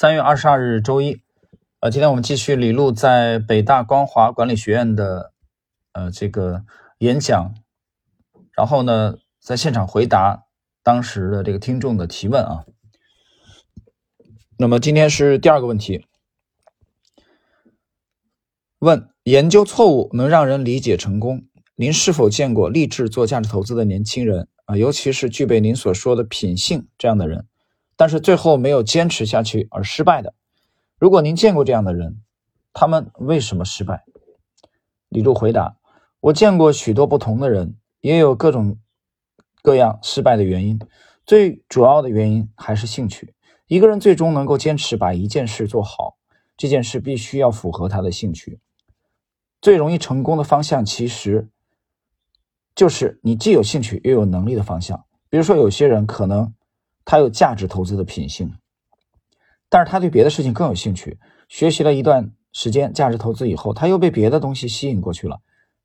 [0.00, 1.20] 三月二十二日周一，
[1.80, 5.34] 呃，今天我们继续李璐在北大光华管理学院的
[5.92, 6.64] 呃这个
[7.00, 7.54] 演讲，
[8.52, 10.44] 然后呢，在现场回答
[10.82, 12.64] 当时的这个听众的提问啊。
[14.56, 16.06] 那么今天是第二个问题，
[18.78, 21.44] 问研究错误能让人理解成功？
[21.74, 24.78] 您是否见过立志做价值投资的年轻人啊？
[24.78, 27.46] 尤其是具备您所说的品性这样的人？
[28.00, 30.32] 但是最后没有坚持下去而失败的，
[30.96, 32.22] 如果您见过这样的人，
[32.72, 34.04] 他们为什么失败？
[35.10, 35.76] 李璐回答：
[36.20, 38.78] 我见过许多不同的人，也有各种
[39.60, 40.80] 各样失败的原因。
[41.26, 43.34] 最主要的原因还是兴趣。
[43.66, 46.16] 一个人最终能够坚持把一件事做好，
[46.56, 48.60] 这件事必须要符合他的兴趣。
[49.60, 51.50] 最容易成功的方向，其实
[52.74, 55.04] 就是你既有兴趣又有能力的方向。
[55.28, 56.54] 比如说，有些人可能。
[57.04, 58.52] 他有价值投资的品性，
[59.68, 61.18] 但是他对别的事情更有兴趣。
[61.48, 65.40] 学习了一段时间价值投资以后，他又被别的东西吸引过去了，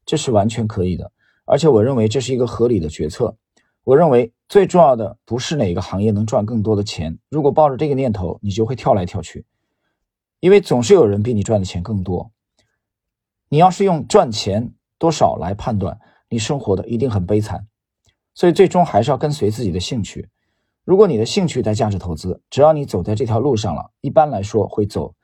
[0.06, 1.12] 这是完全可以的。
[1.46, 3.38] 而且我认为这是一个合理的决策。
[3.84, 7.20] 我认为最重要的不是哪个行业能赚更多的钱。
[7.30, 9.46] 如果抱着这个念头，你就会跳来跳去，
[10.40, 12.32] 因为总是有人比你赚的钱更多。
[13.48, 17.68] 你要是用赚钱多少来判断，你生活的一定很悲惨。
[18.34, 20.30] 所以最终还是要跟随自己的兴趣。
[20.86, 25.16] 如果你的兴趣在价值投资，只要你走在这条路上了，一般来说会走，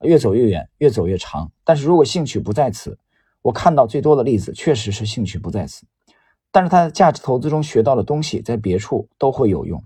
[0.00, 1.52] 越走越远，越走越长。
[1.62, 2.98] 但是如果兴趣不在此，
[3.42, 5.86] 我看到最多的例子确实是兴趣不在此，
[6.50, 9.80] 但是他在价值投资中学到的东西在别处都会有用，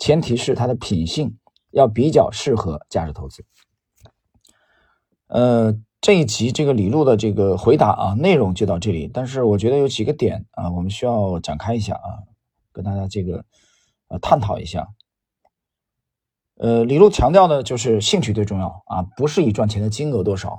[0.00, 1.36] 前提是他的品性
[1.70, 3.44] 要比较适合价值投资。
[5.28, 12.26] 呃，这一集这个李璐的这个回答啊，内容就到这里，但是我觉得有几个点啊，我们需要展开一下啊，
[12.72, 13.44] 跟大家这个。
[14.08, 14.88] 呃，探讨一下。
[16.58, 20.58] 呃，李璐强调的就是兴趣最重要啊，不是以赚钱的金额多少。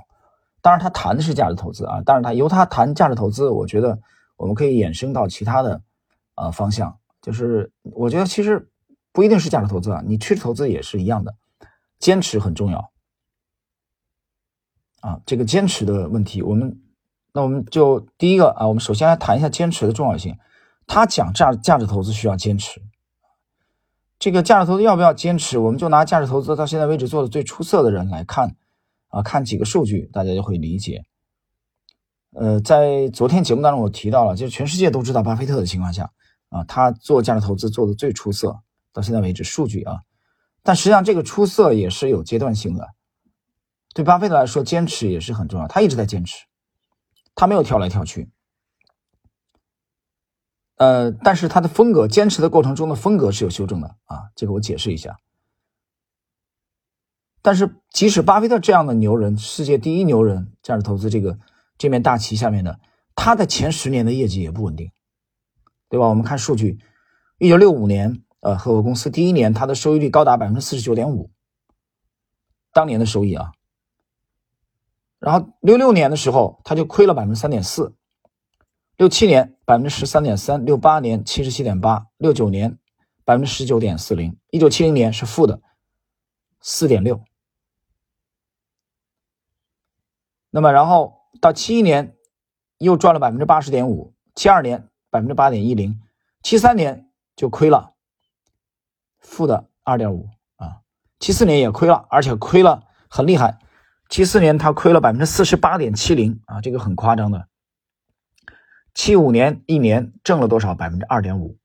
[0.60, 3.98] 当然，他谈的是价值投资啊，但是他由他谈价值投资，我觉得
[4.36, 5.82] 我们可以衍生到其他的
[6.34, 6.98] 呃方向。
[7.20, 8.70] 就是我觉得其实
[9.12, 11.34] 不一定是价值投资啊，你趋势投资也是一样的，
[11.98, 12.92] 坚持很重要
[15.00, 15.20] 啊。
[15.26, 16.80] 这个坚持的问题，我们
[17.32, 20.38] 那我们就第一个啊，我们首先来谈一下坚持的重要性。
[20.86, 22.80] 他讲价价值投资需要坚持。
[24.18, 25.58] 这个价值投资要不要坚持？
[25.58, 28.56] 我们就拿价值投资到现在为止做的最出色的人来看，
[29.08, 31.04] 啊，看几个数据，大家就会理解。
[32.32, 36.10] 呃，在昨天节目当中我提到了，就是全世界都知道巴菲特的情况下，
[36.48, 38.58] 啊，他做价值投资做的最出色，
[38.92, 40.00] 到现在为止数据啊，
[40.62, 42.88] 但实际上这个出色也是有阶段性的。
[43.94, 46.44] 对巴菲特来说，坚持也是很重要，他一直在坚持，
[47.34, 48.30] 他没有跳来跳去。
[50.78, 55.18] 呃，但是他的风格，坚持的过程中的风格是有修正的啊，这个我解释一下。
[57.42, 61.38] 但是即使巴菲特这样的牛人，世界第一牛人，价值投资这个
[61.76, 62.78] 这面大旗下面的，
[63.16, 64.92] 他的前十年的业绩也不稳定，
[65.88, 66.06] 对吧？
[66.06, 66.78] 我们看数据，
[67.38, 71.30] 一九六五年，呃，合伙公司第一年他的收益率高达百分之四十九点五，
[72.72, 73.52] 当年的收益啊。
[75.18, 77.96] 然后六六年的时候，他就亏了百分之三点四。
[78.98, 82.80] 六七年百分之十三点三，六八年七十七点八，六九年
[83.24, 85.62] 百分之十九点四零，一九七零年是负的
[86.60, 87.22] 四点六。
[90.50, 92.16] 那么，然后到七一年
[92.78, 96.02] 又赚了百分之八十点五，七二年百分之八点一零，
[96.42, 97.94] 七三年就亏了
[99.20, 100.80] 负的二点五啊，
[101.20, 103.60] 七四年也亏了，而且亏了很厉害，
[104.08, 107.47] 七四年他亏了百分之四十八点七零啊，这个很夸张的。
[108.98, 110.74] 七五年一年挣了多少？
[110.74, 111.56] 百分之二点五。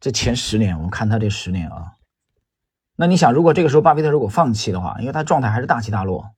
[0.00, 1.92] 这前十年，我们看他这十年啊。
[2.96, 6.30] 那你想，如果这个时候巴菲特如果放弃的话，因为他状态还是大起大落，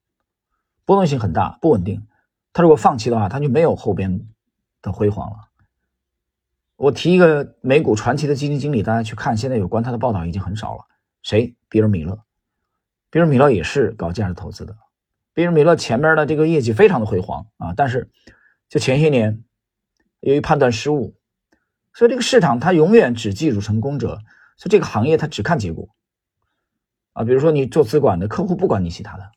[0.84, 2.08] 波动性很大，不稳定。
[2.52, 4.26] 他如果放弃的话，他就没有后边
[4.82, 5.36] 的辉煌了。
[6.74, 10.84] 我提一个美股传奇的基金经理，大家去看，现在有关他的报道已经很少了。
[11.22, 11.54] 谁？
[11.68, 12.18] 比尔·米勒。
[13.10, 14.76] 比尔·米勒也是搞价值投资的。
[15.34, 18.10] 比尔·米勒前面的这个业绩非常的辉煌啊，但是
[18.68, 19.44] 就前些年。
[20.22, 21.16] 由于判断失误，
[21.92, 24.20] 所以这个市场它永远只记住成功者，
[24.56, 25.88] 所以这个行业它只看结果
[27.12, 27.24] 啊。
[27.24, 29.32] 比如说你做资管的客户不管你其他的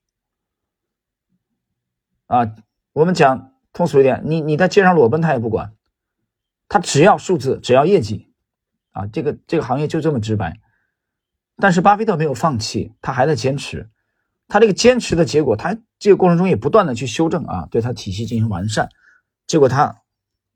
[2.28, 2.56] 啊，
[2.94, 5.74] 我们讲通俗一点，你你在街上裸奔他也不管，
[6.70, 8.32] 他只要数字，只要业绩
[8.92, 9.08] 啊。
[9.08, 10.60] 这个这个行业就这么直白。
[11.58, 13.90] 但是巴菲特没有放弃，他还在坚持，
[14.48, 18.88] 他这个坚持的结果，他这个过程中也不断的去修正啊，对他体系进行完善，
[19.48, 20.04] 结果他。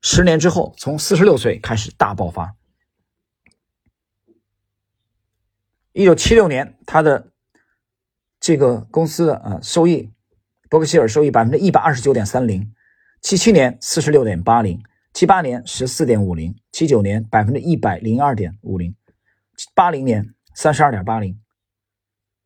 [0.01, 2.55] 十年之后，从四十六岁开始大爆发。
[5.91, 7.33] 一九七六年，他的
[8.39, 10.13] 这个公司的啊收益，
[10.69, 12.73] 伯克希尔收益百分之一百二十九点三零，
[13.21, 14.81] 七七年四十六点八零，
[15.13, 18.95] 七八年十四点五零，七九年百分之一百零二点五零，
[19.73, 21.41] 八零年三十二点八零，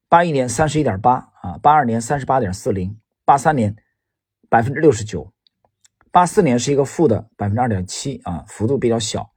[0.07, 3.75] 八一年三十一点八啊，八二年三十八点四零，八三年
[4.49, 5.32] 百分之六十九，
[6.13, 9.27] 八四年是一个负的百分之二点七啊，幅度比较小。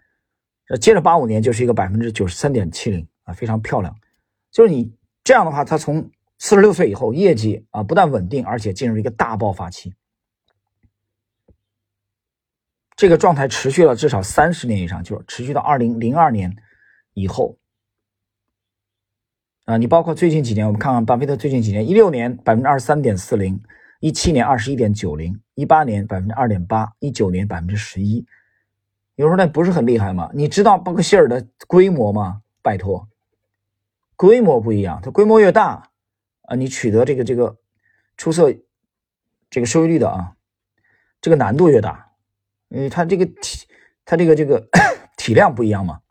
[0.69, 3.97] 呃，接着八五年就是一个百分之九十三点七零啊，非常漂亮。
[4.53, 4.95] 就是你
[5.25, 9.95] 这样的话，他从四十六岁以后，业绩啊不但稳定，而且进入一个大爆发期。
[12.95, 16.55] 这个状态持续了至少三十年以上，就是持续到二零零二年
[17.15, 17.57] 以后。
[19.65, 23.59] 啊，你包括最近几年，我们看看巴菲特最近几年：一六年百分之二十三点四零，
[24.01, 28.27] 一七年二十一点九零，一八年百分之二点八，一九年百分之十一。
[29.15, 30.31] 有时候那不是很厉害吗？
[30.35, 32.43] 你知道伯克希尔的规模吗？
[32.61, 33.09] 拜托，
[34.15, 35.91] 规模不一样，它规模越大
[36.43, 37.57] 啊，你取得这个这个
[38.17, 38.53] 出色
[39.49, 40.37] 这个收益率的啊，
[41.21, 42.11] 这个难度越大，
[42.69, 43.67] 因为它这个体
[44.05, 44.69] 它这个这个
[45.17, 46.03] 体量不一样嘛，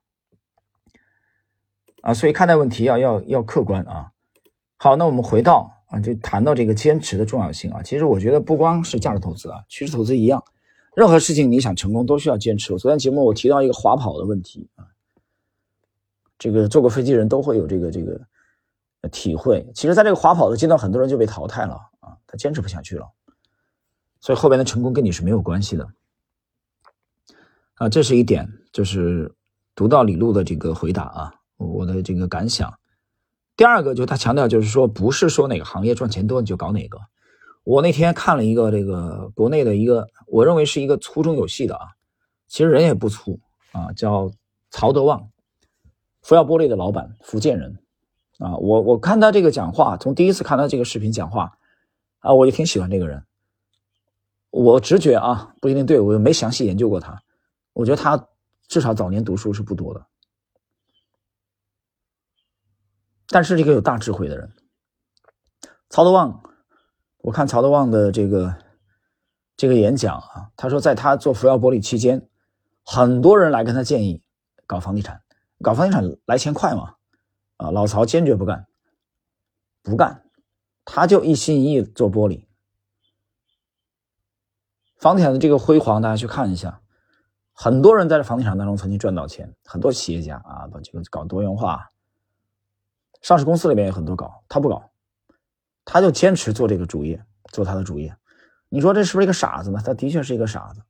[2.01, 4.13] 啊，所以看待问题要要要客观啊。
[4.77, 7.81] 好，那我们回到啊，就谈到这个坚持的重要性啊。
[7.83, 10.43] 其实我觉得不光是价值投资啊，趋势投资一样。
[10.95, 12.71] 任何事情你想成功都需要坚持。
[12.71, 14.87] 我昨天节目我提到一个滑跑的问题啊，
[16.39, 18.19] 这个坐过飞机人都会有这个这个
[19.11, 19.69] 体会。
[19.75, 23.11] 其实，在这个滑跑的阶段，很多人就被淘汰了啊，他坚持不下去了，
[24.21, 25.87] 所以后边的成功跟你是没有关系的
[27.75, 27.89] 啊。
[27.89, 29.35] 这是一点，就是
[29.75, 32.73] 读到李路的这个回答啊，我的这个感想。
[33.57, 36.99] 第二个，就是他强调，就是说，不是说哪个行业赚钱多你就搞哪个。
[37.63, 41.87] 我那天看了一个这个国内的一个，我认为是一个粗中有细的啊，
[42.47, 43.39] 其实人也不粗
[43.71, 44.29] 啊，叫
[44.69, 45.29] 曹德旺，
[46.21, 47.79] 福耀玻璃的老板，福建人
[48.39, 48.55] 啊。
[48.57, 51.57] 我我看他这个讲话，从第一次看他这个视频讲话
[52.19, 53.23] 啊，我就挺喜欢这个人。
[54.51, 57.21] 我直觉啊，不一定对，我又没详细研究过他。
[57.73, 58.27] 我觉得他
[58.67, 60.05] 至少早年读书是不多的，
[63.29, 64.51] 但是这个有大智慧的人，
[65.89, 66.41] 曹德旺。
[67.19, 68.55] 我看曹德旺的这个
[69.57, 72.29] 这个演讲啊，他说在他做福耀玻璃期间，
[72.83, 74.21] 很多人来跟他建议
[74.67, 75.23] 搞房地产，
[75.63, 76.97] 搞房地产来钱快嘛，
[77.57, 78.67] 啊，老曹坚决不干，
[79.81, 80.23] 不干，
[80.85, 82.45] 他就一心一意做玻璃。
[84.97, 86.79] 房地产的这个辉煌，大家去看一下，
[87.53, 91.89] 很多人在这房地产当中曾经赚到钱，很多企业家啊，把这个搞多元化，
[93.25, 94.91] 上市公司里面也很多搞，他不搞。
[95.83, 98.15] 他就坚持做这个主业，做他的主业。
[98.69, 99.81] 你说这是不是一个傻子呢？
[99.83, 100.83] 他的确是一个傻子。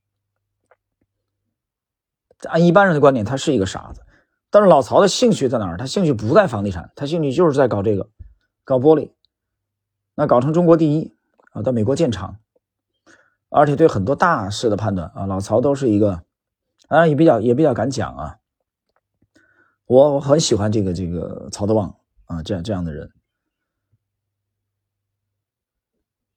[2.49, 4.01] 按一般人的观点，他是一个傻子。
[4.49, 5.77] 但是老曹的兴趣在哪儿？
[5.77, 8.09] 他兴趣不在房地产，他兴趣就是在搞这个，
[8.65, 9.13] 搞玻璃。
[10.15, 11.13] 那搞成中国第一
[11.53, 12.37] 啊，到美国建厂，
[13.47, 16.23] 而且对很多大事的判断啊，老曹都是一个，
[16.89, 18.39] 当然也比较也比较敢讲啊。
[19.85, 21.95] 我很喜欢这个这个曹德旺
[22.25, 23.09] 啊，这样这样的人。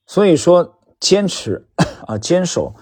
[0.07, 1.69] 所以说，坚持
[2.07, 2.75] 啊，坚守。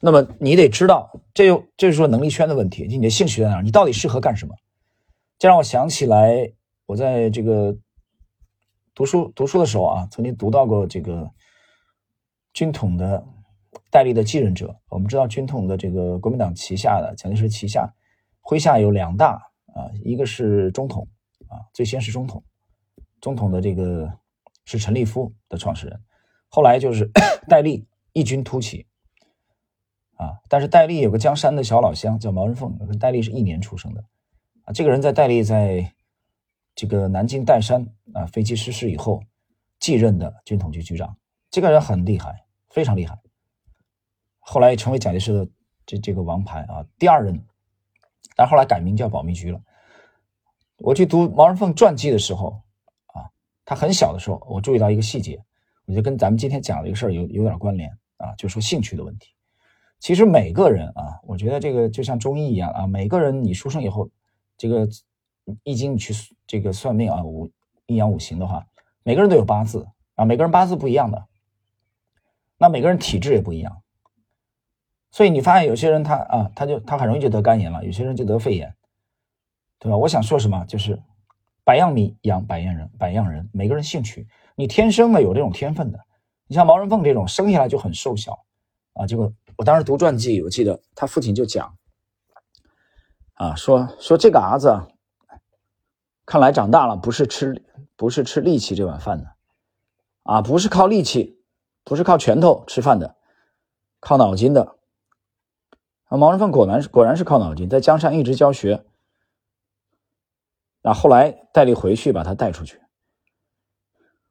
[0.00, 2.86] 那么你得知道，这就这是说能力圈的问题。
[2.88, 3.60] 你的兴趣在哪？
[3.60, 4.54] 你到底适合干什么？
[5.38, 6.52] 这让我想起来，
[6.86, 7.76] 我在这个
[8.94, 11.30] 读书读书的时候啊，曾经读到过这个
[12.52, 13.24] 军统的
[13.90, 14.74] 戴笠的继任者。
[14.88, 17.94] 我们知道，军统的这个国民党旗下的蒋介石旗下
[18.42, 19.34] 麾下有两大
[19.74, 21.06] 啊，一个是中统
[21.50, 22.42] 啊，最先是中统，
[23.20, 24.18] 中统的这个
[24.64, 26.00] 是陈立夫的创始人。
[26.48, 27.10] 后来就是
[27.50, 28.86] 戴笠异军突起，
[30.14, 34.04] 啊，但是戴笠有个江山的小老乡叫毛人凤，跟戴笠是一年出生的，
[34.62, 35.92] 啊，这个人在戴笠在
[36.76, 39.20] 这个南京岱山啊飞机失事以后
[39.80, 41.16] 继任的军统局局长，
[41.50, 43.18] 这个人很厉害，非常厉害，
[44.38, 45.48] 后来成为蒋介石的
[45.84, 47.44] 这这个王牌啊，第二任，
[48.36, 49.60] 但后来改名叫保密局了。
[50.82, 52.62] 我去读毛人凤传记的时候，
[53.08, 53.28] 啊，
[53.64, 55.38] 他很小的时候，我注意到一个细节。
[55.84, 59.34] 我就跟咱们今天讲的一个事儿有有点关联啊，就说兴趣的问题。
[59.98, 64.08] 其实每个人啊，我觉得这个就像中医一样啊，每个人你出生以后，
[64.56, 64.88] 这个
[65.64, 66.14] 易经你去
[66.46, 67.50] 这个算命啊，五
[67.86, 68.64] 阴阳五行的话，
[69.02, 71.26] 每个人都有八字啊，每个人八字不一样的，
[72.56, 73.82] 那每个人体质也不一样，
[75.10, 78.74] 所以你发现有些人他啊，他就他很容易就得肝炎了，有些人就得肺炎，
[79.80, 79.96] 对吧？
[79.96, 81.02] 我想说什么，就是
[81.64, 84.28] 百样米养百样人，百样人，每个人兴趣。
[84.54, 85.98] 你天生的有这种天分的，
[86.46, 88.44] 你像毛人凤这种生下来就很瘦小，
[88.92, 91.74] 啊，结果我当时读传记，我记得他父亲就讲，
[93.34, 94.86] 啊，说说这个儿子，
[96.26, 97.64] 看来长大了不是吃
[97.96, 99.32] 不是吃力气这碗饭的，
[100.24, 101.40] 啊，不是靠力气，
[101.84, 103.16] 不是靠拳头吃饭的，
[103.98, 104.76] 靠脑筋的。
[106.04, 108.84] 啊，毛人凤果然果然是靠脑筋，在江山一直教学。
[110.82, 112.80] 那后来戴笠回去把他带出去，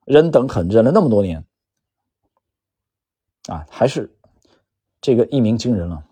[0.06, 1.46] 忍等狠忍了那么多年，
[3.48, 4.18] 啊，还是
[5.00, 6.04] 这个一鸣惊人了，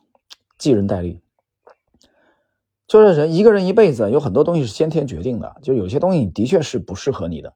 [0.57, 1.21] 继任戴笠。
[2.87, 7.53] 就是人一个人一辈子有很多东西是先天决定的，就有些东西的确是不适合你的，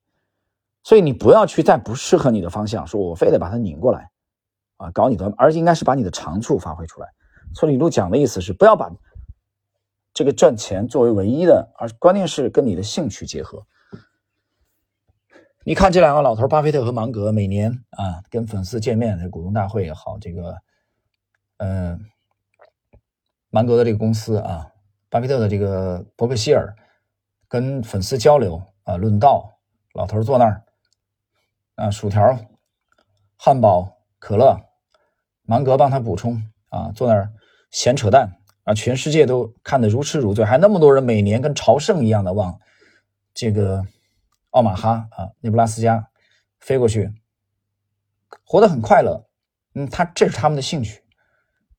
[0.83, 4.11] 所以你不要去在不适合你的方向说，我非得把它拧过来，
[4.77, 7.07] 啊，搞你的，而应该是把你的长处发挥出来。
[7.53, 8.91] 所以李路讲的意思是，不要把
[10.13, 13.65] 这个赚钱作为唯一的，而关键是跟你的兴趣结合。
[15.63, 20.57] 你看这两个老头，巴菲特和芒格，每年啊跟粉丝见面，这股东大会也好，这个，
[21.57, 22.05] 嗯，
[23.49, 24.67] 芒格的这个公司啊。
[25.09, 26.73] 巴菲特的这个伯克希尔
[27.47, 29.59] 跟粉丝交流啊，论道，
[29.93, 30.63] 老头坐那儿
[31.75, 32.39] 啊，薯条、
[33.35, 34.57] 汉堡、可乐，
[35.43, 37.33] 芒格帮他补充啊，坐那儿
[37.69, 42.59] 闲扯淡啊，全世界都看得如痴如醉，还那么多人每年跟朝圣一样的往
[43.33, 43.83] 这个
[44.51, 46.07] 奥马哈啊，内布拉斯加
[46.59, 47.11] 飞过去，
[48.45, 49.27] 活得很快乐。
[49.73, 51.01] 嗯，他这是他们的兴趣，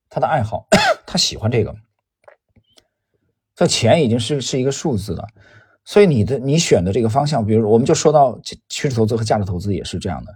[0.08, 0.66] 他的爱好，
[1.06, 1.74] 他喜欢这个。
[3.54, 5.28] 这钱已经是是一个数字了，
[5.84, 10.34] 所以你的你选的这个方向，比如我们就说到趋势投资和价值投资也是这样的，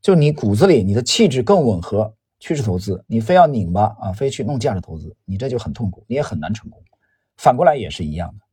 [0.00, 6.82] 就你骨子里你的气质更吻合趋势投资，你非要拧巴啊，非去弄价值投资，你这就很痛苦，你也很难成功。
[7.36, 8.44] 反过来也是一样的，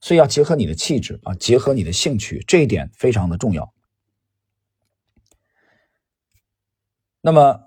[0.00, 3.72] 所以要结合你的气质啊，结合你的兴趣，这一点非常的重要。
[7.20, 7.60] 那么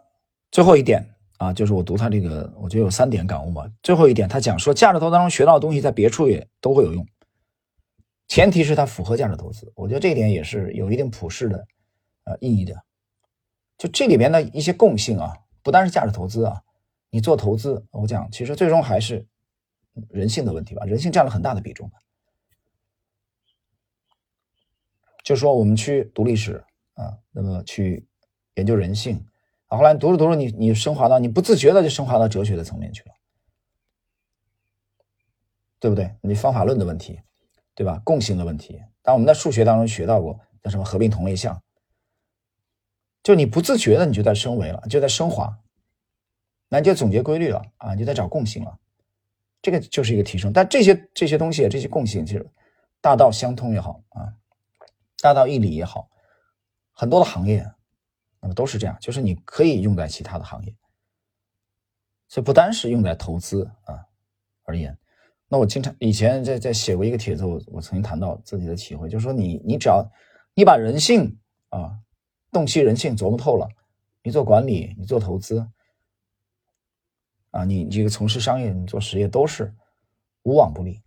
[0.51, 1.11] 最后一点。
[1.37, 3.69] 啊，就是我读他这个，我觉得有三点感悟吧。
[3.83, 7.05] 最后一点，他讲说价值投资当中学到的东西，在别处也都会有用，
[8.29, 9.69] 前提是它符合价值投资。
[9.75, 11.67] 我觉得这一点也是有一定普世的
[12.23, 12.73] 呃意义的。
[13.77, 16.63] 就这里边的一些共性啊，不单是价值投资啊，
[17.09, 19.25] 你做投资，我讲其实最终还是
[20.09, 21.95] 人性的问题吧，人性占了很大的比重的。
[25.23, 26.63] 就说我们去读历史
[26.93, 28.07] 啊，那么去
[28.55, 29.17] 研究人性。
[29.67, 33.11] 啊后来读着读着，你你升华到你不自觉的就升华到哲学的层面去了，
[35.79, 36.15] 对不对？
[36.21, 37.19] 你方法论的问题，
[37.73, 37.99] 对吧？
[38.05, 41.59] 共性的问题，当我们在数学当中学到过，叫什么合并同类项？
[43.25, 45.57] 就你不自觉的你就在升维了，就在升华，
[46.69, 48.77] 那你就总结规律了啊，你就在找共性了，
[49.63, 50.53] 这个就是一个提升。
[50.53, 52.47] 但这些这些东西，这些共性，其实
[53.01, 54.31] 大道相通也好啊，
[55.23, 56.07] 大道一理也好，
[56.91, 57.67] 很多的行业。
[58.41, 60.75] 那么都是这样，就是你可以用在其他的行业，
[62.27, 64.05] 所以不单是用在投资啊
[64.65, 64.95] 而言。
[65.47, 70.07] 那我经常以前在在写过一个帖子，我我曾经谈到自己的体会，就是说你你只要
[70.53, 71.39] 你把人性
[71.69, 71.97] 啊
[72.55, 73.67] 洞悉人性琢磨透了，
[74.23, 75.67] 你做管理，你做投资
[77.51, 79.73] 啊，你这个从事商业，你做实业都是
[80.43, 81.01] 无往不利，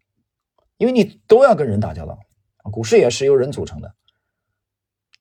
[0.77, 2.19] 因为你都要跟人打交道
[2.59, 3.95] 啊，股市也是由人组成的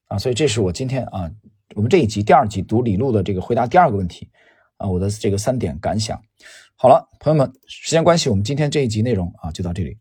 [0.10, 1.32] 啊，所以这是我今天啊。
[1.76, 4.30] 我们这一集第二集读李路的这个回答第二个问题
[4.78, 6.22] 啊，我的这个三点感想。
[6.76, 9.98] 好了，朋友们，时间关系，我们今天这一集内容啊就到这里。